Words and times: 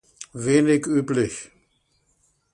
Wenig 0.43 0.87
üblich. 0.87 1.37